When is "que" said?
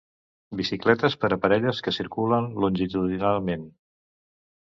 1.87-1.93